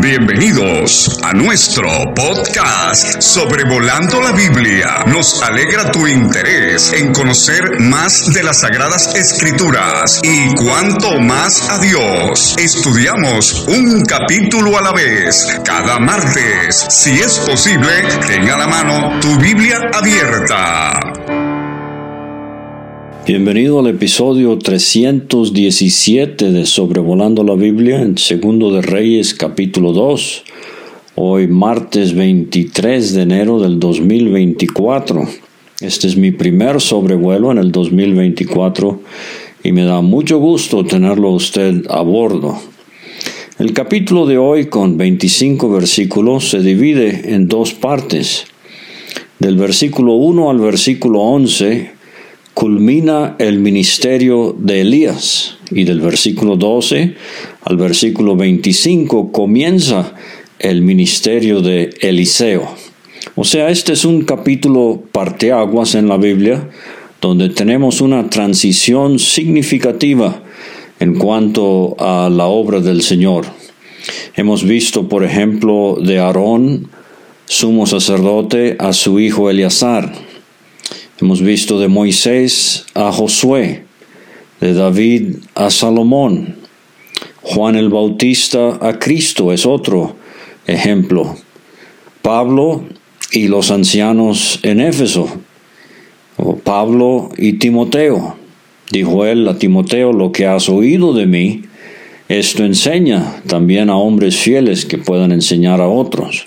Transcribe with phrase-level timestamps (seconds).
[0.00, 5.02] Bienvenidos a nuestro podcast Sobrevolando la Biblia.
[5.08, 11.78] Nos alegra tu interés en conocer más de las Sagradas Escrituras y cuanto más a
[11.78, 12.54] Dios.
[12.58, 16.86] Estudiamos un capítulo a la vez cada martes.
[16.88, 17.90] Si es posible,
[18.24, 21.07] tenga a la mano tu Biblia abierta.
[23.28, 30.44] Bienvenido al episodio 317 de Sobrevolando la Biblia en Segundo de Reyes capítulo 2.
[31.16, 35.28] Hoy martes 23 de enero del 2024.
[35.82, 39.02] Este es mi primer sobrevuelo en el 2024
[39.62, 42.58] y me da mucho gusto tenerlo usted a bordo.
[43.58, 48.46] El capítulo de hoy con 25 versículos se divide en dos partes.
[49.38, 51.97] Del versículo 1 al versículo 11
[52.58, 57.14] culmina el ministerio de Elías y del versículo 12
[57.62, 60.12] al versículo 25 comienza
[60.58, 62.68] el ministerio de Eliseo.
[63.36, 66.68] O sea, este es un capítulo parteaguas en la Biblia
[67.20, 70.42] donde tenemos una transición significativa
[70.98, 73.44] en cuanto a la obra del Señor.
[74.34, 76.88] Hemos visto, por ejemplo, de Aarón,
[77.44, 80.26] sumo sacerdote, a su hijo Eleazar
[81.20, 83.82] Hemos visto de Moisés a Josué,
[84.60, 86.54] de David a Salomón,
[87.42, 90.14] Juan el Bautista a Cristo es otro
[90.68, 91.34] ejemplo.
[92.22, 92.84] Pablo
[93.32, 95.28] y los ancianos en Éfeso,
[96.36, 98.36] o Pablo y Timoteo.
[98.92, 101.62] Dijo él a Timoteo, lo que has oído de mí,
[102.28, 106.46] esto enseña también a hombres fieles que puedan enseñar a otros.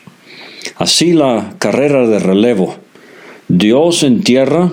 [0.78, 2.75] Así la carrera de relevo
[3.53, 4.71] Dios entierra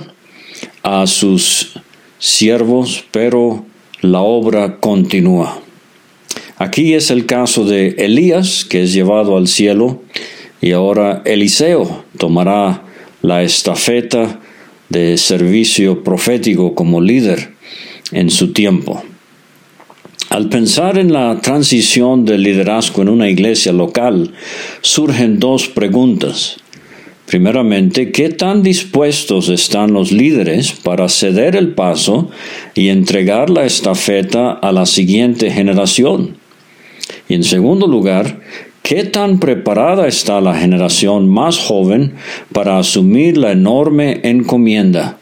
[0.84, 1.73] a sus
[2.21, 3.65] siervos, pero
[4.03, 5.59] la obra continúa.
[6.59, 10.01] Aquí es el caso de Elías, que es llevado al cielo,
[10.61, 12.84] y ahora Eliseo tomará
[13.21, 14.39] la estafeta
[14.89, 17.55] de servicio profético como líder
[18.12, 19.03] en su tiempo.
[20.31, 24.34] Al pensar en la transición del liderazgo en una iglesia local,
[24.83, 26.59] surgen dos preguntas.
[27.28, 32.31] Primeramente, ¿qué tan dispuestos están los líderes para ceder el paso
[32.75, 36.39] y entregar la estafeta a la siguiente generación?
[37.28, 38.41] Y en segundo lugar,
[38.83, 42.15] ¿qué tan preparada está la generación más joven
[42.55, 45.19] para asumir la enorme encomienda?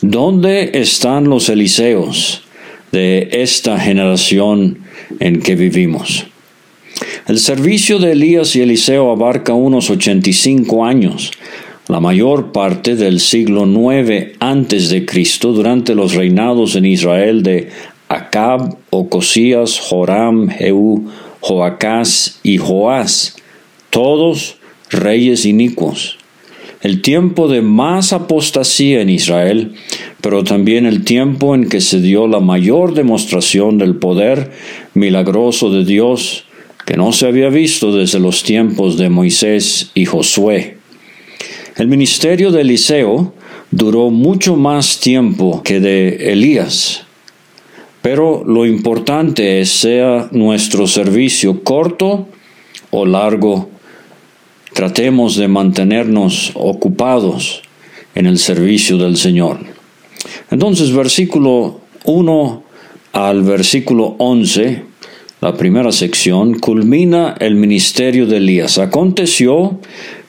[0.00, 2.44] ¿Dónde están los Eliseos
[2.92, 4.78] de esta generación
[5.18, 6.31] en que vivimos?
[7.28, 11.30] El servicio de Elías y Eliseo abarca unos 85 años,
[11.86, 17.68] la mayor parte del siglo IX antes de Cristo, durante los reinados en Israel de
[18.08, 23.36] Acab, Ocosías, Joram, Jehú, Joacás y Joás,
[23.90, 24.56] todos
[24.90, 26.18] reyes inicuos.
[26.80, 29.74] El tiempo de más apostasía en Israel,
[30.20, 34.50] pero también el tiempo en que se dio la mayor demostración del poder
[34.94, 36.46] milagroso de Dios
[36.84, 40.78] que no se había visto desde los tiempos de Moisés y Josué.
[41.76, 43.32] El ministerio de Eliseo
[43.70, 47.04] duró mucho más tiempo que de Elías,
[48.02, 52.28] pero lo importante es sea nuestro servicio corto
[52.90, 53.70] o largo,
[54.74, 57.62] tratemos de mantenernos ocupados
[58.14, 59.60] en el servicio del Señor.
[60.50, 62.62] Entonces, versículo 1
[63.12, 64.91] al versículo 11
[65.42, 68.78] la primera sección, culmina el ministerio de Elías.
[68.78, 69.80] Aconteció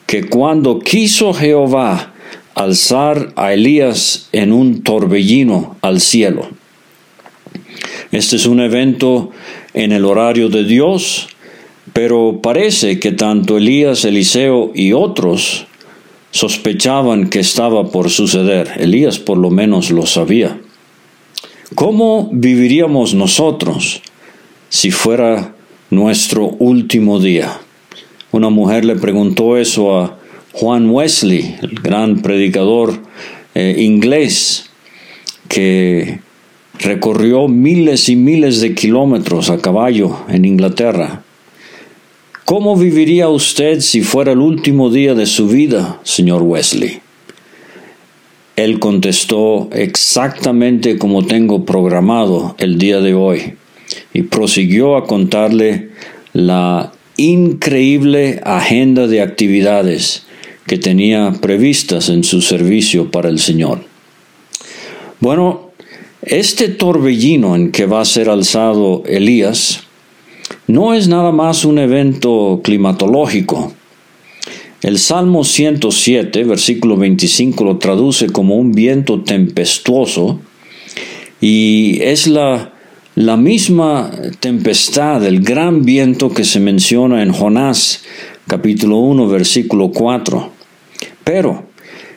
[0.08, 2.14] que cuando quiso Jehová
[2.56, 6.50] alzar a Elías en un torbellino al cielo,
[8.12, 9.30] este es un evento
[9.76, 11.28] en el horario de Dios,
[11.94, 15.68] pero parece que tanto Elías, Eliseo y otros
[16.32, 18.72] sospechaban que estaba por suceder.
[18.78, 20.60] Elías por lo menos lo sabía.
[21.76, 24.02] ¿Cómo viviríamos nosotros
[24.74, 25.54] si fuera
[25.92, 27.62] nuestro último día.
[28.32, 30.18] Una mujer le preguntó eso a
[30.52, 33.00] Juan Wesley, el gran predicador
[33.54, 34.72] eh, inglés,
[35.48, 36.22] que
[36.80, 41.22] recorrió miles y miles de kilómetros a caballo en Inglaterra.
[42.44, 47.00] ¿Cómo viviría usted si fuera el último día de su vida, señor Wesley?
[48.56, 53.54] Él contestó exactamente como tengo programado el día de hoy
[54.14, 55.90] y prosiguió a contarle
[56.34, 60.26] la increíble agenda de actividades
[60.66, 63.86] que tenía previstas en su servicio para el Señor.
[65.20, 65.72] Bueno,
[66.22, 69.84] este torbellino en que va a ser alzado Elías
[70.68, 73.74] no es nada más un evento climatológico.
[74.82, 80.40] El Salmo 107, versículo 25, lo traduce como un viento tempestuoso
[81.40, 82.73] y es la,
[83.16, 88.04] la misma tempestad, el gran viento que se menciona en Jonás
[88.48, 90.50] capítulo 1 versículo 4.
[91.24, 91.66] Pero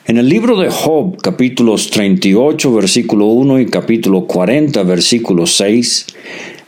[0.06, 6.06] en el libro de Job capítulos 38 versículo 1 y capítulo 40 versículo 6,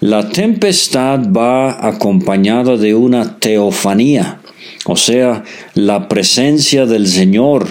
[0.00, 4.40] la tempestad va acompañada de una teofanía,
[4.84, 5.42] o sea,
[5.74, 7.66] la presencia del Señor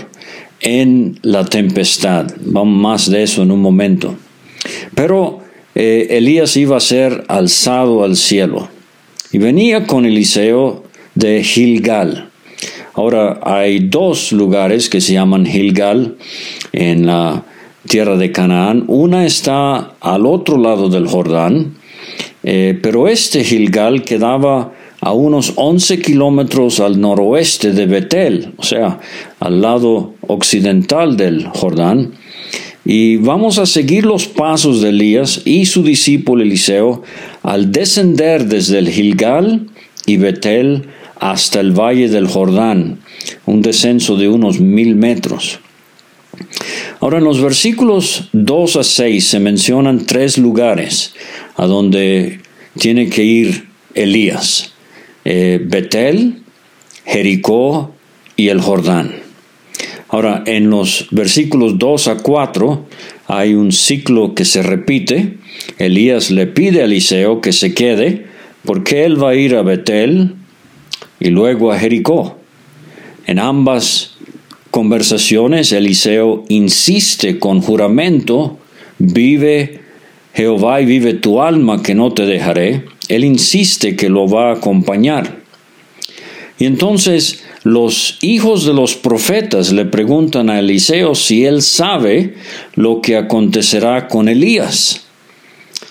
[0.60, 2.34] en la tempestad.
[2.42, 4.16] Vamos más de eso en un momento.
[4.96, 5.47] Pero
[5.80, 8.68] eh, Elías iba a ser alzado al cielo
[9.32, 10.84] y venía con Eliseo
[11.14, 12.32] de Gilgal.
[12.96, 16.16] Ahora hay dos lugares que se llaman Gilgal
[16.74, 17.44] en la
[17.88, 18.86] tierra de Canaán.
[18.88, 21.76] Una está al otro lado del Jordán,
[22.42, 29.00] eh, pero este Gilgal quedaba a unos 11 kilómetros al noroeste de Betel, o sea,
[29.40, 32.14] al lado occidental del Jordán.
[32.90, 37.04] Y vamos a seguir los pasos de Elías y su discípulo Eliseo
[37.44, 39.68] al descender desde el Gilgal
[40.06, 40.88] y Betel
[41.20, 43.00] hasta el valle del Jordán,
[43.46, 45.60] un descenso de unos mil metros.
[47.02, 51.14] Ahora en los versículos 2 a 6 se mencionan tres lugares
[51.58, 52.40] a donde
[52.80, 54.72] tiene que ir Elías.
[55.26, 56.42] Eh, Betel,
[57.04, 57.94] Jericó
[58.38, 59.17] y el Jordán.
[60.10, 62.86] Ahora, en los versículos 2 a 4
[63.28, 65.38] hay un ciclo que se repite.
[65.80, 68.26] Elías le pide a Eliseo que se quede
[68.64, 70.36] porque él va a ir a Betel
[71.20, 72.38] y luego a Jericó.
[73.26, 74.18] En ambas
[74.72, 78.60] conversaciones Eliseo insiste con juramento,
[79.00, 79.82] vive
[80.34, 82.86] Jehová y vive tu alma que no te dejaré.
[83.10, 85.40] Él insiste que lo va a acompañar.
[86.60, 92.36] Y entonces los hijos de los profetas le preguntan a Eliseo si él sabe
[92.76, 95.02] lo que acontecerá con Elías.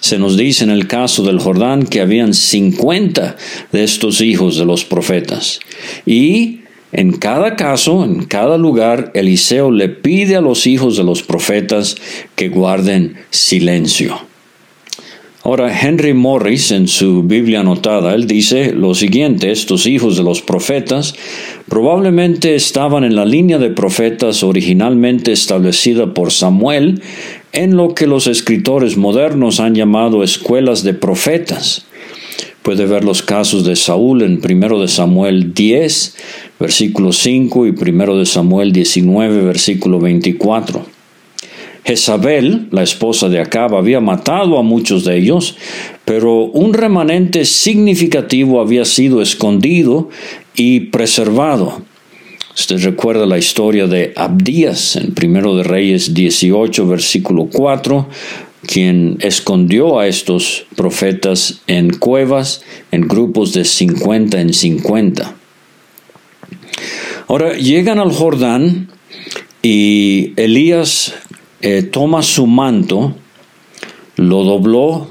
[0.00, 3.36] Se nos dice en el caso del Jordán que habían 50
[3.72, 5.60] de estos hijos de los profetas.
[6.06, 6.60] Y
[6.92, 11.96] en cada caso, en cada lugar, Eliseo le pide a los hijos de los profetas
[12.36, 14.18] que guarden silencio.
[15.46, 20.42] Ahora, Henry Morris, en su Biblia anotada, él dice lo siguiente, estos hijos de los
[20.42, 21.14] profetas
[21.68, 27.00] probablemente estaban en la línea de profetas originalmente establecida por Samuel,
[27.52, 31.86] en lo que los escritores modernos han llamado escuelas de profetas.
[32.62, 36.16] Puede ver los casos de Saúl en 1 de Samuel 10,
[36.58, 40.95] versículo 5 y 1 de Samuel 19, versículo 24.
[41.86, 45.56] Jezabel, la esposa de Acab, había matado a muchos de ellos,
[46.04, 50.08] pero un remanente significativo había sido escondido
[50.56, 51.80] y preservado.
[52.56, 58.08] Usted recuerda la historia de Abdías en 1 de Reyes 18, versículo 4,
[58.66, 65.36] quien escondió a estos profetas en cuevas en grupos de 50 en 50.
[67.28, 68.88] Ahora llegan al Jordán
[69.62, 71.14] y Elías
[71.62, 73.14] eh, toma su manto,
[74.16, 75.08] lo dobló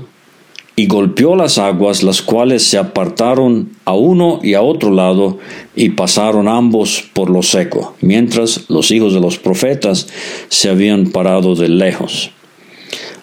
[0.76, 5.38] y golpeó las aguas, las cuales se apartaron a uno y a otro lado
[5.76, 10.08] y pasaron ambos por lo seco, mientras los hijos de los profetas
[10.50, 12.32] se habían parado de lejos.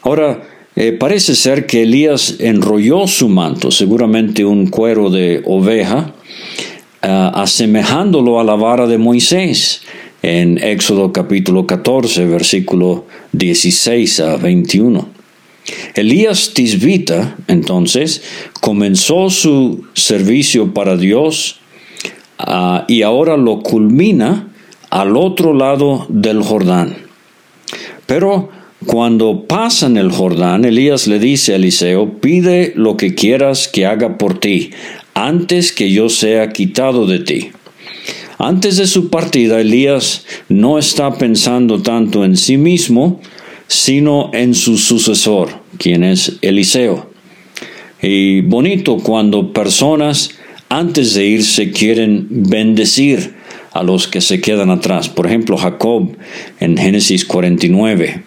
[0.02, 0.42] Ahora,
[0.74, 6.14] eh, parece ser que Elías enrolló su manto, seguramente un cuero de oveja,
[7.02, 9.82] ah, asemejándolo a la vara de Moisés,
[10.22, 15.08] en Éxodo capítulo 14, versículo 16 a 21.
[15.94, 18.22] Elías Tisbita, entonces,
[18.60, 21.60] comenzó su servicio para Dios
[22.38, 24.48] ah, y ahora lo culmina
[24.90, 26.96] al otro lado del Jordán.
[28.06, 28.50] Pero
[28.86, 34.18] cuando pasan el Jordán, Elías le dice a Eliseo, pide lo que quieras que haga
[34.18, 34.70] por ti,
[35.14, 37.50] antes que yo sea quitado de ti.
[38.44, 43.20] Antes de su partida, Elías no está pensando tanto en sí mismo,
[43.68, 47.08] sino en su sucesor, quien es Eliseo.
[48.02, 50.30] Y bonito cuando personas
[50.68, 53.36] antes de irse quieren bendecir
[53.70, 55.08] a los que se quedan atrás.
[55.08, 56.16] Por ejemplo, Jacob
[56.58, 58.24] en Génesis 49.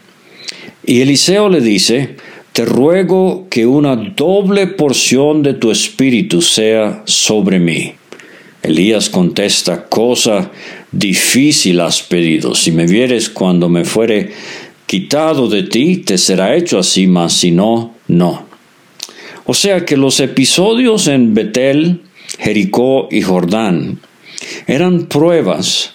[0.86, 2.15] Y Eliseo le dice,
[2.53, 7.95] te ruego que una doble porción de tu espíritu sea sobre mí.
[8.65, 10.51] Elías contesta, cosa
[10.91, 12.55] difícil has pedido.
[12.55, 14.31] Si me vieres cuando me fuere
[14.86, 18.45] quitado de ti, te será hecho así, mas si no, no.
[19.45, 22.01] O sea que los episodios en Betel,
[22.39, 24.00] Jericó y Jordán
[24.67, 25.93] eran pruebas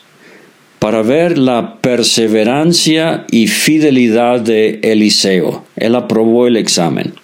[0.78, 5.64] para ver la perseverancia y fidelidad de Eliseo.
[5.76, 7.14] Él aprobó el examen.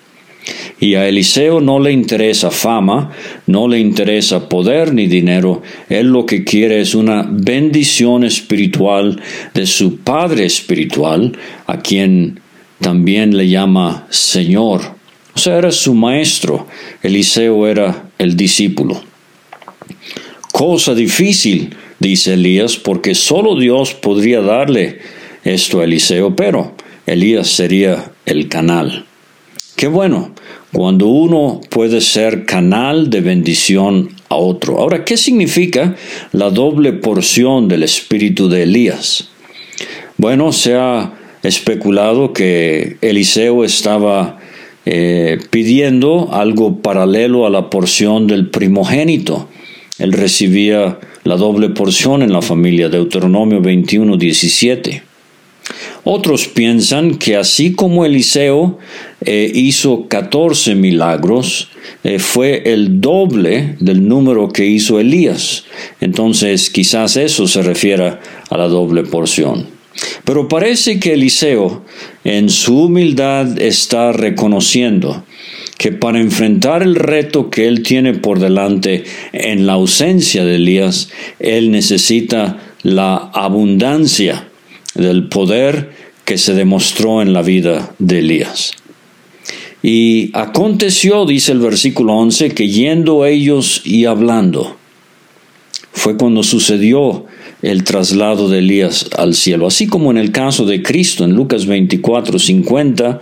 [0.78, 3.12] Y a Eliseo no le interesa fama,
[3.46, 9.20] no le interesa poder ni dinero, él lo que quiere es una bendición espiritual
[9.54, 11.32] de su Padre espiritual,
[11.66, 12.40] a quien
[12.80, 14.82] también le llama Señor.
[15.34, 16.66] O sea, era su maestro,
[17.02, 19.02] Eliseo era el discípulo.
[20.52, 24.98] Cosa difícil, dice Elías, porque solo Dios podría darle
[25.44, 26.74] esto a Eliseo, pero
[27.06, 29.05] Elías sería el canal.
[29.76, 30.30] Qué bueno,
[30.72, 34.78] cuando uno puede ser canal de bendición a otro.
[34.78, 35.94] Ahora, ¿qué significa
[36.32, 39.28] la doble porción del espíritu de Elías?
[40.16, 44.38] Bueno, se ha especulado que Eliseo estaba
[44.86, 49.46] eh, pidiendo algo paralelo a la porción del primogénito.
[49.98, 55.05] Él recibía la doble porción en la familia, Deuteronomio 21, 17.
[56.08, 58.78] Otros piensan que así como Eliseo
[59.22, 61.68] eh, hizo 14 milagros,
[62.04, 65.64] eh, fue el doble del número que hizo Elías.
[66.00, 69.66] Entonces quizás eso se refiera a la doble porción.
[70.24, 71.84] Pero parece que Eliseo
[72.22, 75.24] en su humildad está reconociendo
[75.76, 81.10] que para enfrentar el reto que él tiene por delante en la ausencia de Elías,
[81.40, 84.46] él necesita la abundancia
[84.94, 85.95] del poder
[86.26, 88.72] que se demostró en la vida de Elías.
[89.82, 94.76] Y aconteció, dice el versículo 11, que yendo ellos y hablando,
[95.92, 97.24] fue cuando sucedió
[97.62, 99.68] el traslado de Elías al cielo.
[99.68, 103.20] Así como en el caso de Cristo en Lucas 24, 50,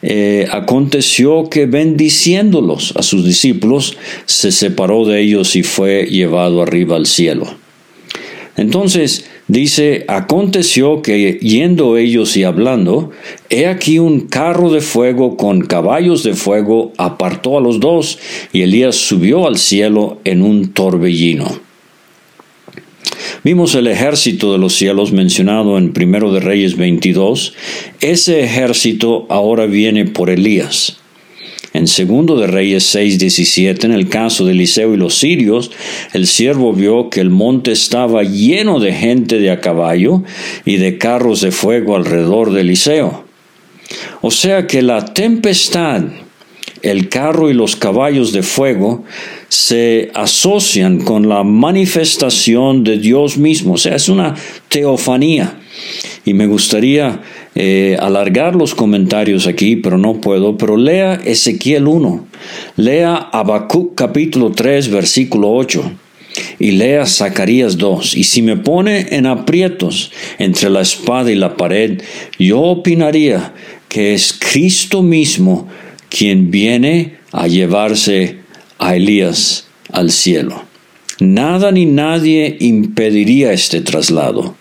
[0.00, 6.96] eh, aconteció que bendiciéndolos a sus discípulos, se separó de ellos y fue llevado arriba
[6.96, 7.46] al cielo.
[8.56, 13.10] Entonces, dice, aconteció que yendo ellos y hablando,
[13.50, 18.18] he aquí un carro de fuego con caballos de fuego apartó a los dos,
[18.52, 21.66] y Elías subió al cielo en un torbellino.
[23.44, 27.54] Vimos el ejército de los cielos mencionado en Primero de Reyes 22.
[28.00, 30.98] Ese ejército ahora viene por Elías.
[31.76, 35.70] En segundo de Reyes 6:17, en el caso de Eliseo y los sirios,
[36.14, 40.22] el siervo vio que el monte estaba lleno de gente de a caballo
[40.64, 43.26] y de carros de fuego alrededor de Eliseo.
[44.22, 46.02] O sea que la tempestad,
[46.80, 49.04] el carro y los caballos de fuego
[49.50, 53.74] se asocian con la manifestación de Dios mismo.
[53.74, 54.34] O sea, es una
[54.70, 55.60] teofanía.
[56.24, 57.20] Y me gustaría
[57.56, 60.58] eh, alargar los comentarios aquí, pero no puedo.
[60.58, 62.26] Pero lea Ezequiel 1,
[62.76, 65.92] lea Habacuc capítulo 3, versículo 8
[66.58, 68.16] y lea Zacarías 2.
[68.16, 72.02] Y si me pone en aprietos entre la espada y la pared,
[72.38, 73.54] yo opinaría
[73.88, 75.66] que es Cristo mismo
[76.08, 78.36] quien viene a llevarse
[78.78, 80.62] a Elías al cielo.
[81.20, 84.54] Nada ni nadie impediría este traslado.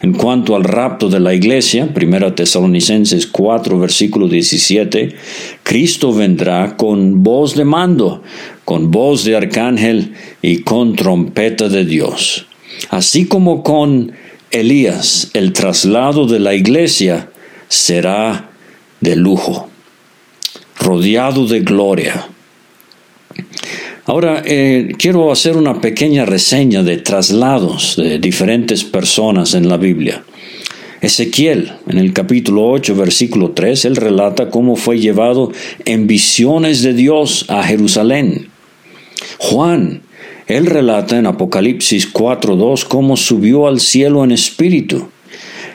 [0.00, 5.14] En cuanto al rapto de la iglesia, 1 Tesalonicenses 4, versículo 17,
[5.62, 8.22] Cristo vendrá con voz de mando,
[8.64, 12.46] con voz de arcángel y con trompeta de Dios.
[12.90, 14.12] Así como con
[14.50, 17.30] Elías, el traslado de la iglesia
[17.68, 18.50] será
[19.00, 19.68] de lujo,
[20.78, 22.28] rodeado de gloria
[24.08, 30.24] Ahora, eh, quiero hacer una pequeña reseña de traslados de diferentes personas en la Biblia.
[31.02, 35.52] Ezequiel, en el capítulo 8, versículo 3, él relata cómo fue llevado
[35.84, 38.48] en visiones de Dios a Jerusalén.
[39.36, 40.00] Juan,
[40.46, 45.10] él relata en Apocalipsis 4.2 cómo subió al cielo en espíritu.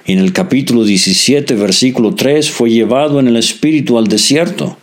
[0.07, 4.75] en el capítulo 17, versículo 3, fue llevado en el espíritu al desierto.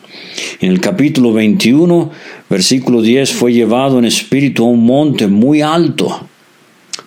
[0.60, 2.10] En el capítulo 21,
[2.48, 6.26] versículo 10, fue llevado en espíritu a un monte muy alto.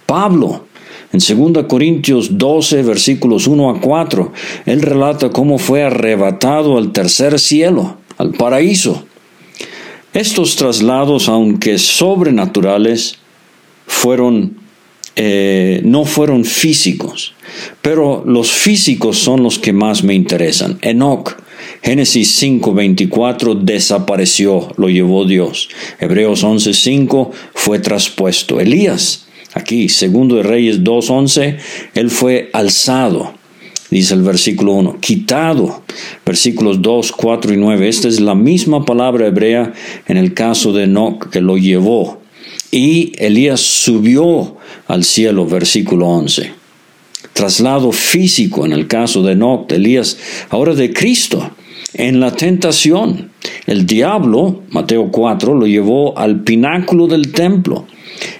[0.05, 0.65] Pablo,
[1.11, 4.33] en 2 Corintios 12, versículos 1 a 4,
[4.65, 9.05] él relata cómo fue arrebatado al tercer cielo, al paraíso.
[10.13, 13.17] Estos traslados, aunque sobrenaturales,
[13.85, 14.57] fueron,
[15.15, 17.35] eh, no fueron físicos,
[17.81, 20.79] pero los físicos son los que más me interesan.
[20.81, 21.35] Enoch
[21.83, 25.67] Génesis 5:24 desapareció, lo llevó Dios.
[25.99, 28.61] Hebreos 11:5 fue traspuesto.
[28.61, 31.57] Elías, aquí, segundo de Reyes 2:11,
[31.93, 33.33] él fue alzado.
[33.89, 35.83] dice el versículo 1, quitado,
[36.25, 37.87] versículos 2, 4 y 9.
[37.87, 39.73] Esta es la misma palabra hebrea
[40.07, 42.19] en el caso de Enoch que lo llevó.
[42.71, 44.55] Y Elías subió
[44.87, 46.53] al cielo, versículo 11.
[47.33, 50.17] Traslado físico en el caso de Enoch, de Elías,
[50.49, 51.51] ahora de Cristo,
[51.93, 53.31] en la tentación.
[53.65, 57.85] El diablo, Mateo 4, lo llevó al pináculo del templo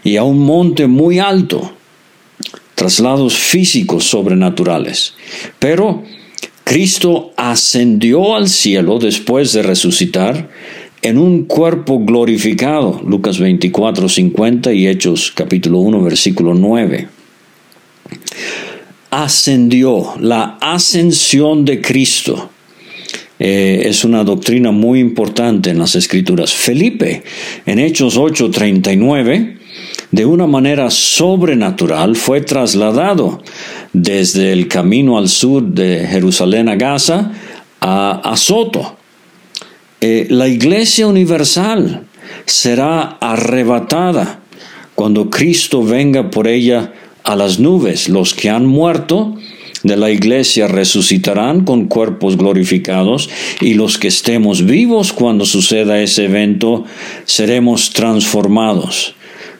[0.03, 1.71] y a un monte muy alto
[2.75, 5.13] traslados físicos sobrenaturales.
[5.59, 6.03] Pero
[6.63, 10.49] Cristo ascendió al cielo después de resucitar
[11.01, 17.07] en un cuerpo glorificado, Lucas 24, 50 y Hechos capítulo 1, versículo 9.
[19.11, 22.49] Ascendió, la ascensión de Cristo.
[23.45, 26.53] Eh, es una doctrina muy importante en las escrituras.
[26.53, 27.23] Felipe,
[27.65, 29.57] en Hechos 8, 39,
[30.11, 33.43] de una manera sobrenatural fue trasladado
[33.91, 37.33] desde el camino al sur de Jerusalén a Gaza
[37.81, 38.95] a Azoto.
[39.99, 42.07] Eh, la iglesia universal
[42.45, 44.39] será arrebatada
[44.95, 46.93] cuando Cristo venga por ella
[47.25, 48.07] a las nubes.
[48.07, 49.35] Los que han muerto
[49.83, 53.29] de la iglesia resucitarán con cuerpos glorificados
[53.61, 56.85] y los que estemos vivos cuando suceda ese evento
[57.25, 59.15] seremos transformados.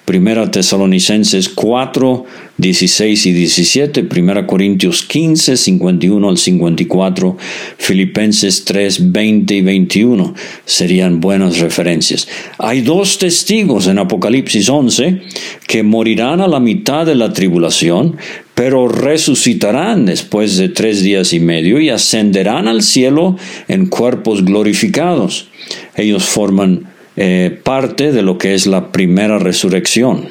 [0.05, 2.25] Primera Tesalonicenses 4,
[2.57, 7.37] 16 y 17, Primera Corintios 15, 51 al 54,
[7.77, 10.33] Filipenses 3, 20 y 21
[10.65, 12.27] serían buenas referencias.
[12.57, 15.21] Hay dos testigos en Apocalipsis 11
[15.67, 18.17] que morirán a la mitad de la tribulación,
[18.55, 23.37] pero resucitarán después de tres días y medio y ascenderán al cielo
[23.69, 25.47] en cuerpos glorificados.
[25.95, 30.29] Ellos forman eh, parte de lo que es la primera resurrección.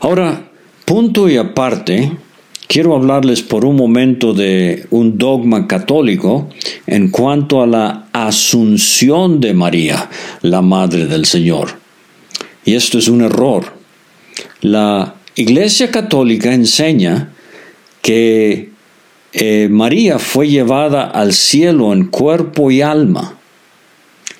[0.00, 0.50] Ahora,
[0.84, 2.12] punto y aparte,
[2.66, 6.48] quiero hablarles por un momento de un dogma católico
[6.86, 10.08] en cuanto a la asunción de María,
[10.42, 11.70] la Madre del Señor.
[12.64, 13.72] Y esto es un error.
[14.60, 17.32] La Iglesia Católica enseña
[18.02, 18.70] que
[19.32, 23.39] eh, María fue llevada al cielo en cuerpo y alma.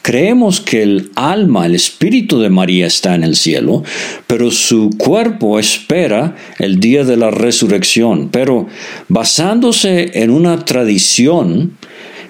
[0.02, 3.84] Creemos que el alma, el espíritu de María está en el cielo,
[4.26, 8.30] pero su cuerpo espera el día de la resurrección.
[8.30, 8.66] Pero
[9.08, 11.76] basándose en una tradición,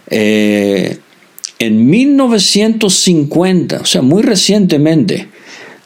[0.08, 0.98] eh,
[1.60, 5.28] en 1950, o sea, muy recientemente,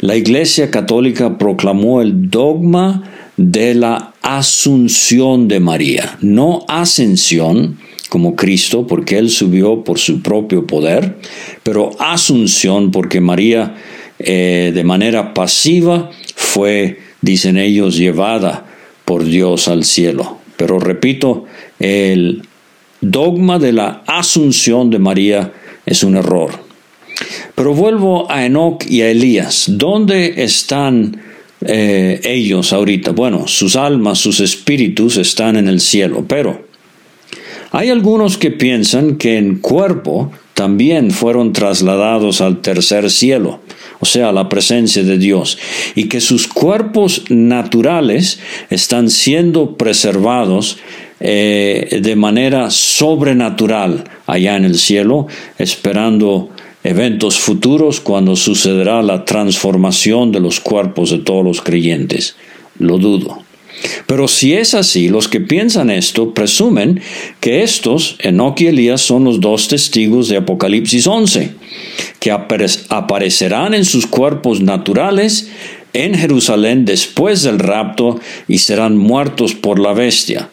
[0.01, 7.79] la Iglesia Católica proclamó el dogma de la asunción de María, no ascensión,
[8.15, 11.17] como Cristo, porque Él subió por su propio poder,
[11.65, 13.75] pero asunción porque María
[14.21, 18.67] eh, de manera pasiva fue, dicen ellos, llevada
[19.05, 20.39] por Dios al cielo.
[20.57, 21.47] Pero repito,
[21.81, 22.43] el
[23.01, 25.53] dogma de la asunción de María
[25.85, 26.53] es un error.
[27.57, 29.65] Pero vuelvo a Enoch y a Elías.
[29.67, 31.21] ¿Dónde están
[31.63, 33.11] eh, ellos ahorita?
[33.11, 36.73] Bueno, sus almas, sus espíritus están en el cielo, pero
[37.77, 43.63] hay algunos que piensan que en cuerpo también fueron trasladados al tercer cielo,
[43.99, 45.59] o sea, la presencia de Dios,
[45.97, 48.39] y que sus cuerpos naturales
[48.71, 50.79] están siendo preservados
[51.19, 55.27] eh, de manera sobrenatural allá en el cielo,
[55.59, 56.51] esperando
[56.85, 62.37] eventos futuros cuando sucederá la transformación de los cuerpos de todos los creyentes.
[62.79, 63.44] Lo dudo.
[64.07, 67.01] Pero si es así, los que piensan esto presumen
[67.41, 71.51] que estos, Enoch y Elías, son los dos testigos de Apocalipsis 11,
[72.21, 75.49] que aparecerán en sus cuerpos naturales
[75.93, 80.51] en Jerusalén después del rapto y serán muertos por la bestia.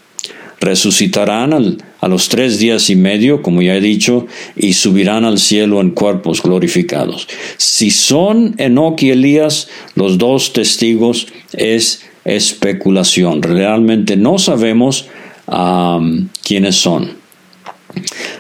[0.59, 5.81] Resucitarán a los tres días y medio, como ya he dicho, y subirán al cielo
[5.81, 7.27] en cuerpos glorificados.
[7.57, 13.41] Si son Enoch y Elías los dos testigos, es especulación.
[13.41, 15.07] Realmente no sabemos
[16.43, 17.11] quiénes son.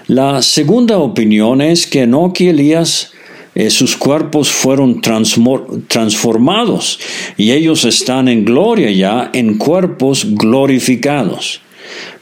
[0.07, 3.11] La segunda opinión es que Enoch y Elías
[3.53, 6.99] eh, sus cuerpos fueron transformados
[7.35, 11.59] y ellos están en gloria ya en cuerpos glorificados.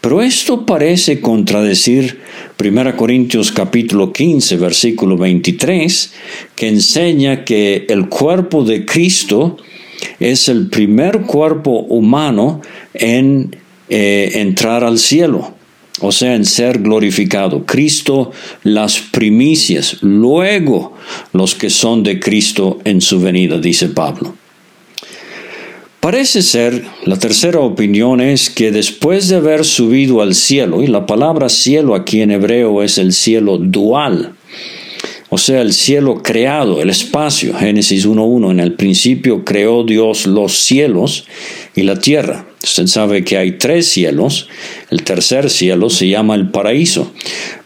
[0.01, 2.21] Pero esto parece contradecir
[2.59, 6.13] 1 Corintios capítulo 15 versículo 23
[6.55, 9.57] que enseña que el cuerpo de Cristo
[10.19, 12.61] es el primer cuerpo humano
[12.93, 13.55] en
[13.89, 15.53] eh, entrar al cielo,
[16.01, 17.65] o sea, en ser glorificado.
[17.65, 18.31] Cristo
[18.63, 20.95] las primicias, luego
[21.33, 24.35] los que son de Cristo en su venida, dice Pablo.
[25.99, 31.05] Parece ser, la tercera opinión es que después de haber subido al cielo, y la
[31.05, 34.33] palabra cielo aquí en hebreo es el cielo dual,
[35.31, 40.57] o sea, el cielo creado, el espacio, Génesis 1.1, en el principio creó Dios los
[40.57, 41.25] cielos
[41.75, 42.47] y la tierra.
[42.63, 44.49] Usted sabe que hay tres cielos,
[44.89, 47.13] el tercer cielo se llama el paraíso,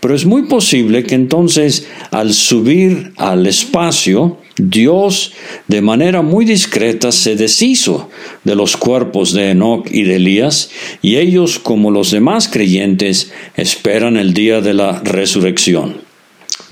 [0.02, 5.32] pero es muy posible que entonces al subir al espacio, Dios
[5.68, 8.10] de manera muy discreta se deshizo
[8.44, 10.70] de los cuerpos de Enoch y de Elías,
[11.02, 16.03] y ellos, como los demás creyentes, esperan el día de la resurrección.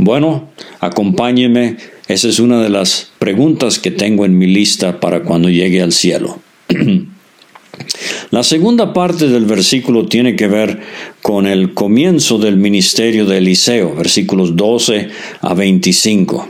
[0.03, 1.77] Bueno, acompáñeme.
[2.07, 5.91] Esa es una de las preguntas que tengo en mi lista para cuando llegue al
[5.91, 6.39] cielo.
[8.31, 10.79] La segunda parte del versículo tiene que ver
[11.21, 15.09] con el comienzo del ministerio de Eliseo, versículos 12
[15.39, 16.49] a 25.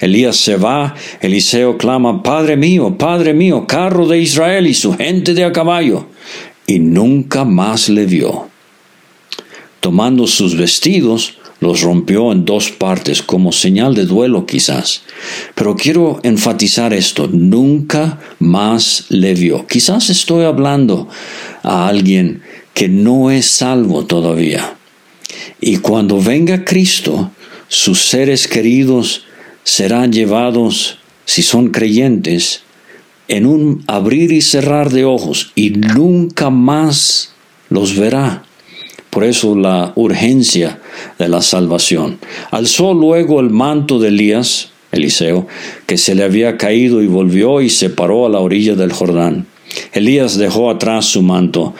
[0.00, 5.34] Elías se va, Eliseo clama, Padre mío, Padre mío, carro de Israel y su gente
[5.34, 6.06] de a caballo,
[6.66, 8.48] y nunca más le vio.
[9.78, 15.02] Tomando sus vestidos, los rompió en dos partes como señal de duelo quizás.
[15.54, 19.66] Pero quiero enfatizar esto, nunca más le vio.
[19.66, 21.08] Quizás estoy hablando
[21.62, 22.42] a alguien
[22.74, 24.76] que no es salvo todavía.
[25.60, 27.32] Y cuando venga Cristo,
[27.66, 29.24] sus seres queridos
[29.64, 32.62] serán llevados, si son creyentes,
[33.26, 37.32] en un abrir y cerrar de ojos y nunca más
[37.68, 38.44] los verá.
[39.10, 40.80] Por eso la urgencia
[41.18, 42.18] de la salvación.
[42.50, 45.46] Alzó luego el manto de Elías, Eliseo,
[45.86, 49.46] que se le había caído y volvió y se paró a la orilla del Jordán.
[49.92, 51.74] Elías dejó atrás su manto,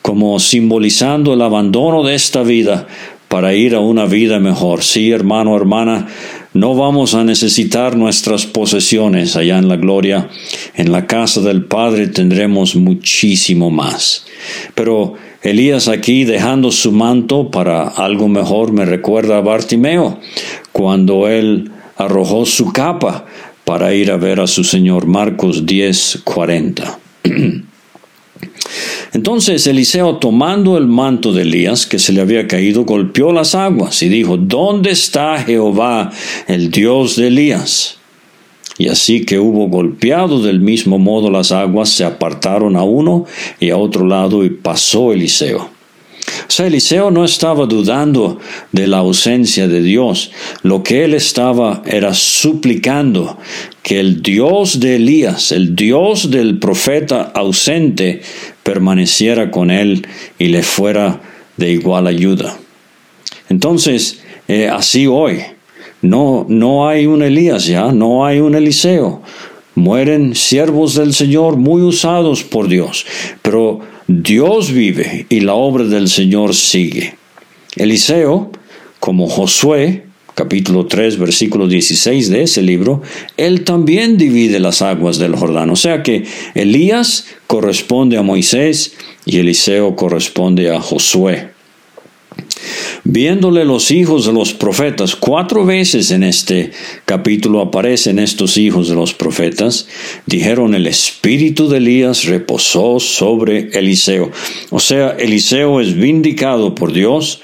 [0.00, 2.86] como simbolizando el abandono de esta vida
[3.28, 4.82] para ir a una vida mejor.
[4.82, 6.06] Sí, hermano, hermana,
[6.54, 10.28] no vamos a necesitar nuestras posesiones allá en la gloria.
[10.74, 14.26] En la casa del Padre tendremos muchísimo más.
[14.74, 20.20] Pero Elías aquí dejando su manto para algo mejor me recuerda a Bartimeo,
[20.70, 23.26] cuando él arrojó su capa
[23.64, 25.06] para ir a ver a su Señor.
[25.06, 26.98] Marcos 10, 40.
[29.12, 34.02] Entonces Eliseo, tomando el manto de Elías que se le había caído, golpeó las aguas
[34.02, 36.12] y dijo, ¿Dónde está Jehová,
[36.46, 37.98] el Dios de Elías?
[38.78, 43.26] Y así que hubo golpeado del mismo modo las aguas, se apartaron a uno
[43.60, 45.70] y a otro lado y pasó Eliseo.
[46.48, 48.38] O sea, Eliseo no estaba dudando
[48.72, 50.30] de la ausencia de Dios.
[50.62, 53.38] Lo que él estaba era suplicando
[53.82, 58.22] que el Dios de Elías, el Dios del profeta ausente,
[58.62, 60.06] permaneciera con él
[60.38, 61.20] y le fuera
[61.56, 62.56] de igual ayuda.
[63.48, 65.40] Entonces, eh, así hoy,
[66.02, 69.22] no, no hay un Elías ya, no hay un Eliseo.
[69.74, 73.06] Mueren siervos del Señor muy usados por Dios,
[73.40, 77.14] pero Dios vive y la obra del Señor sigue.
[77.76, 78.50] Eliseo,
[79.00, 83.00] como Josué, capítulo 3, versículo 16 de ese libro,
[83.36, 85.70] él también divide las aguas del Jordán.
[85.70, 91.51] O sea que Elías corresponde a Moisés y Eliseo corresponde a Josué.
[93.04, 96.70] Viéndole los hijos de los profetas, cuatro veces en este
[97.04, 99.88] capítulo aparecen estos hijos de los profetas,
[100.26, 104.30] dijeron el espíritu de Elías reposó sobre Eliseo.
[104.70, 107.40] O sea, Eliseo es vindicado por Dios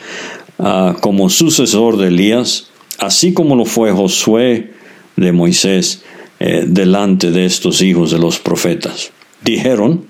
[0.58, 4.72] ah, como sucesor de Elías, así como lo fue Josué
[5.16, 6.02] de Moisés
[6.40, 9.10] eh, delante de estos hijos de los profetas.
[9.42, 10.04] Dijeron,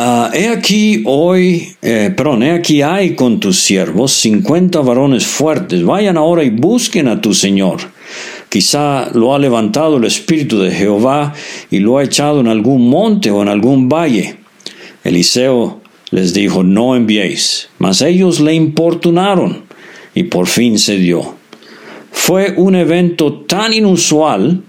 [0.00, 5.84] Ah, he aquí hoy, eh, perdón, he aquí hay con tus siervos cincuenta varones fuertes.
[5.84, 7.80] Vayan ahora y busquen a tu Señor.
[8.48, 11.34] Quizá lo ha levantado el Espíritu de Jehová
[11.68, 14.36] y lo ha echado en algún monte o en algún valle.
[15.02, 15.80] Eliseo
[16.12, 17.68] les dijo, no enviéis.
[17.78, 19.64] Mas ellos le importunaron
[20.14, 21.34] y por fin se dio.
[22.12, 24.62] Fue un evento tan inusual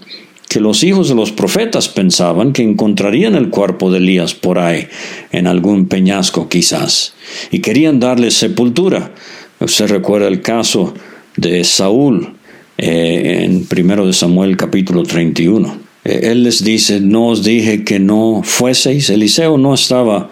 [0.49, 4.87] que los hijos de los profetas pensaban que encontrarían el cuerpo de Elías por ahí,
[5.31, 7.13] en algún peñasco quizás,
[7.51, 9.11] y querían darle sepultura.
[9.59, 10.95] Usted recuerda el caso
[11.37, 12.33] de Saúl
[12.79, 15.77] eh, en 1 de Samuel capítulo 31.
[16.03, 19.11] Eh, él les dice, no os dije que no fueseis.
[19.11, 20.31] Eliseo no estaba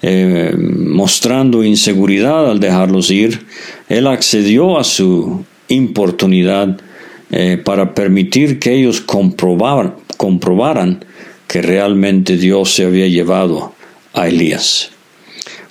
[0.00, 3.46] eh, mostrando inseguridad al dejarlos ir.
[3.88, 6.78] Él accedió a su importunidad
[7.30, 11.04] eh, para permitir que ellos comprobaran, comprobaran
[11.48, 13.74] que realmente Dios se había llevado
[14.14, 14.92] a Elías.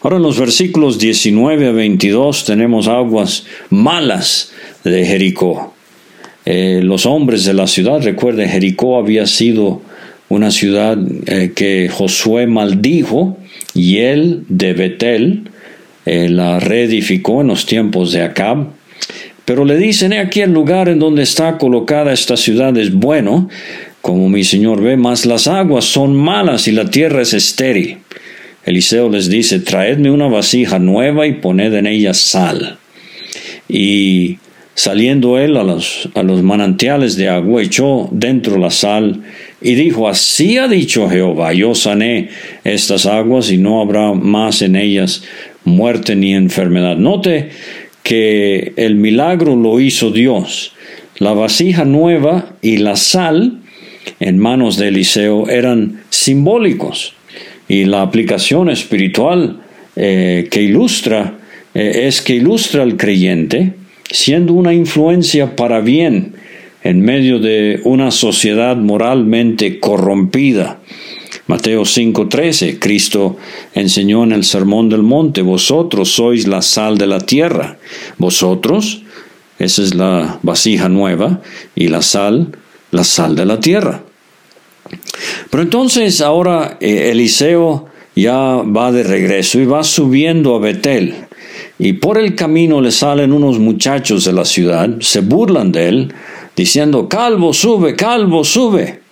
[0.01, 4.51] Ahora en los versículos 19 a 22 tenemos aguas malas
[4.83, 5.73] de Jericó.
[6.45, 9.81] Eh, los hombres de la ciudad, recuerden, Jericó había sido
[10.27, 13.37] una ciudad eh, que Josué maldijo
[13.73, 15.49] y él de Betel
[16.05, 18.74] la reedificó en los tiempos de Acab.
[19.45, 23.47] Pero le dicen, aquí el lugar en donde está colocada esta ciudad es bueno,
[24.01, 27.99] como mi señor ve, mas las aguas son malas y la tierra es estéril.
[28.65, 32.77] Eliseo les dice, traedme una vasija nueva y poned en ella sal.
[33.69, 34.39] Y
[34.73, 39.21] saliendo él a los, a los manantiales de agua, echó dentro la sal
[39.62, 42.29] y dijo, así ha dicho Jehová, yo sané
[42.63, 45.23] estas aguas y no habrá más en ellas
[45.63, 46.97] muerte ni enfermedad.
[46.97, 47.49] Note
[48.05, 50.73] que el milagro lo hizo Dios.
[51.17, 53.61] La vasija nueva y la sal
[54.19, 57.13] en manos de Eliseo eran simbólicos
[57.67, 59.59] y la aplicación espiritual
[59.95, 61.39] eh, que ilustra
[61.73, 63.73] eh, es que ilustra al creyente
[64.11, 66.35] siendo una influencia para bien
[66.83, 70.79] en medio de una sociedad moralmente corrompida.
[71.47, 73.38] Mateo 5:13, Cristo
[73.75, 77.77] enseñó en el Sermón del Monte, vosotros sois la sal de la tierra.
[78.17, 79.03] Vosotros,
[79.60, 81.41] esa es la vasija nueva,
[81.75, 82.58] y la sal,
[82.89, 84.03] la sal de la tierra.
[85.51, 91.13] Pero entonces ahora eh, Eliseo ya va de regreso y va subiendo a Betel.
[91.77, 96.13] Y por el camino le salen unos muchachos de la ciudad, se burlan de él,
[96.55, 99.04] diciendo, Calvo, sube, calvo, sube.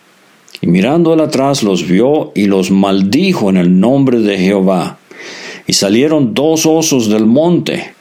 [0.63, 4.97] Y mirando él atrás los vio y los maldijo en el nombre de Jehová.
[5.67, 7.93] Y salieron dos osos del monte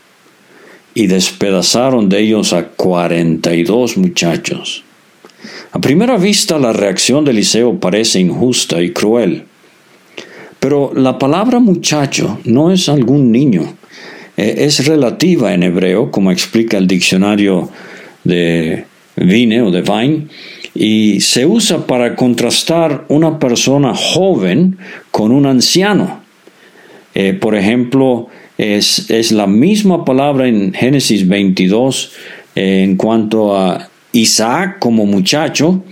[0.94, 4.85] y despedazaron de ellos a cuarenta y dos muchachos.
[5.72, 9.42] A primera vista la reacción de Eliseo parece injusta y cruel,
[10.61, 13.75] pero la palabra muchacho no es algún niño,
[14.37, 17.70] eh, es relativa en hebreo, como explica el diccionario
[18.22, 18.85] de
[19.16, 20.29] Vine o de Vine,
[20.75, 24.79] y se usa para contrastar una persona joven
[25.11, 26.23] con un anciano.
[27.15, 32.13] Eh, por ejemplo, es, la misma palabra en Génesis 22
[32.55, 35.83] eh, en cuanto a Isaac como muchacho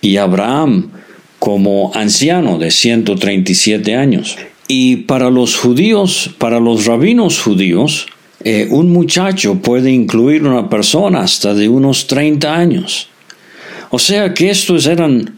[0.00, 0.90] y Abraham
[1.38, 4.36] como anciano de 137 años.
[4.68, 8.06] Y para los judíos, para los rabinos judíos,
[8.42, 13.08] eh, un muchacho puede incluir una persona hasta de unos 30 años.
[13.94, 15.36] O sea que estos eran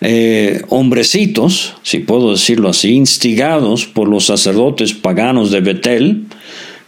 [0.00, 6.24] eh, hombrecitos, si puedo decirlo así, instigados por los sacerdotes paganos de Betel,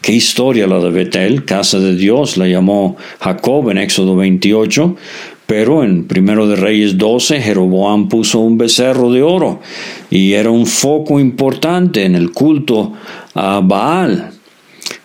[0.00, 4.96] Qué historia la de Betel, casa de Dios, la llamó Jacob en Éxodo 28,
[5.44, 9.60] pero en Primero de Reyes 12 Jeroboam puso un becerro de oro
[10.08, 12.94] y era un foco importante en el culto
[13.34, 14.30] a Baal.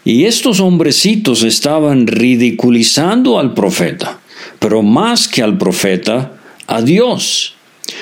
[0.06, 4.21] Y estos hombrecitos estaban ridiculizando al profeta,
[4.60, 6.34] pero más que al profeta,
[6.68, 7.56] a Dios.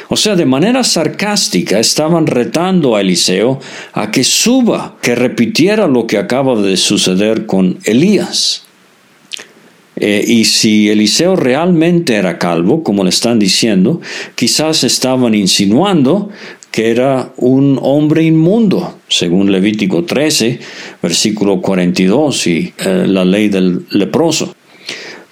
[0.08, 3.60] O sea, de manera sarcástica estaban retando a Eliseo
[3.94, 8.63] a que suba, que repitiera lo que acaba de suceder con Elías.
[9.96, 14.02] Eh, y si Eliseo realmente era calvo, como le están diciendo,
[14.36, 16.30] quizás estaban insinuando
[16.72, 20.60] que era un hombre inmundo, según Levítico 13,
[21.04, 24.56] versículo 42 y eh, la ley del leproso.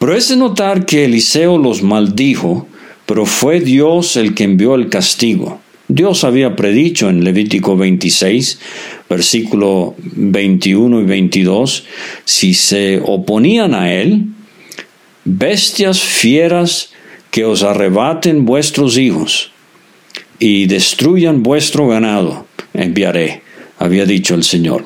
[0.01, 2.67] Pero es de notar que Eliseo los maldijo
[3.11, 5.59] pero fue Dios el que envió el castigo.
[5.89, 8.57] Dios había predicho en Levítico 26,
[9.09, 11.83] versículo 21 y 22,
[12.23, 14.27] si se oponían a él,
[15.25, 16.93] bestias fieras
[17.31, 19.51] que os arrebaten vuestros hijos
[20.39, 23.41] y destruyan vuestro ganado, enviaré,
[23.77, 24.85] había dicho el Señor.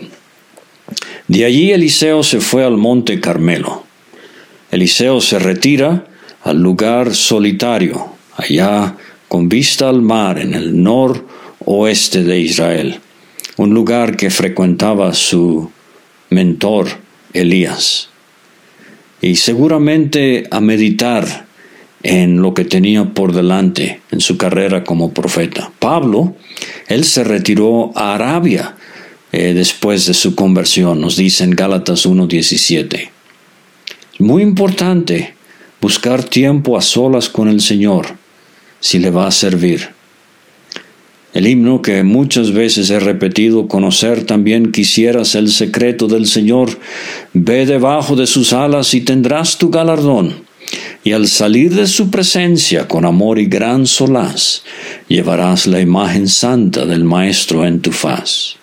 [1.27, 3.84] De allí Eliseo se fue al monte Carmelo.
[4.71, 6.05] Eliseo se retira
[6.43, 8.95] al lugar solitario, allá
[9.27, 12.99] con vista al mar en el noroeste de Israel,
[13.57, 15.71] un lugar que frecuentaba su
[16.29, 16.87] mentor
[17.33, 18.09] Elías.
[19.21, 21.45] Y seguramente a meditar
[22.03, 25.71] en lo que tenía por delante en su carrera como profeta.
[25.79, 26.35] Pablo,
[26.87, 28.75] él se retiró a Arabia
[29.31, 33.09] eh, después de su conversión, nos dice en Gálatas 1.17.
[34.19, 35.33] Muy importante
[35.81, 38.15] buscar tiempo a solas con el Señor
[38.79, 39.89] si le va a servir.
[41.33, 46.79] El himno que muchas veces he repetido, conocer también quisieras el secreto del Señor,
[47.33, 50.45] ve debajo de sus alas y tendrás tu galardón,
[51.03, 54.63] y al salir de su presencia con amor y gran solaz,
[55.09, 58.55] llevarás la imagen santa del Maestro en tu faz.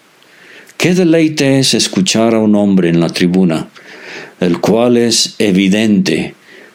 [0.79, 3.69] Qué deleite es escuchar a un hombre en la tribuna,
[4.45, 6.35] el cual es evidente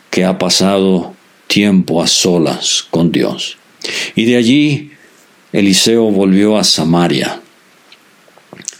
[0.09, 1.13] que ha pasado
[1.47, 3.57] tiempo a solas con Dios.
[4.15, 4.91] Y de allí
[5.53, 7.41] Eliseo volvió a Samaria.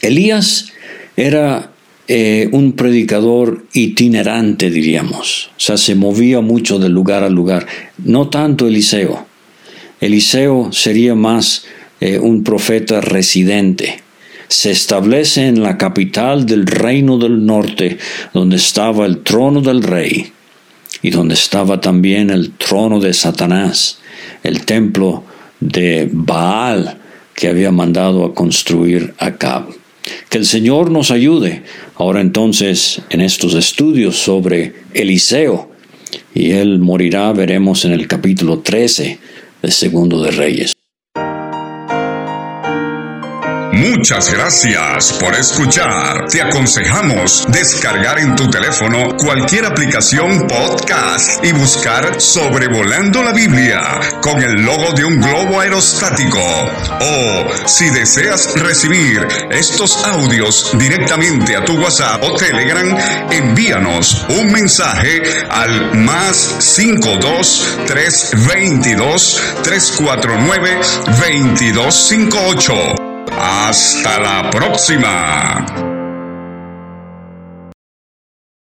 [0.02, 0.72] Elías
[1.16, 1.72] era
[2.08, 5.52] eh, un predicador itinerante, diríamos.
[5.58, 7.68] O sea, se movía mucho de lugar a lugar.
[7.98, 9.26] No tanto Eliseo.
[10.00, 11.66] Eliseo sería más
[12.00, 14.04] eh, un profeta residente.
[14.48, 17.98] Se establece en la capital del reino del norte,
[18.34, 20.32] donde estaba el trono del rey
[21.02, 24.00] y donde estaba también el trono de Satanás,
[24.44, 25.24] el templo
[25.60, 26.98] de Baal
[27.36, 29.68] que había mandado a construir Acab.
[30.30, 31.64] Que el Señor nos ayude
[31.96, 35.70] ahora entonces en estos estudios sobre Eliseo.
[36.34, 39.20] Y él morirá, veremos en el capítulo 13
[39.62, 40.77] de Segundo de Reyes.
[43.78, 46.26] Muchas gracias por escuchar.
[46.28, 53.84] Te aconsejamos descargar en tu teléfono cualquier aplicación podcast y buscar Sobrevolando la Biblia
[54.20, 56.40] con el logo de un globo aerostático.
[57.02, 62.98] O si deseas recibir estos audios directamente a tu WhatsApp o Telegram,
[63.30, 73.07] envíanos un mensaje al más 52 322 349 2258.
[73.32, 75.97] Hasta la próxima.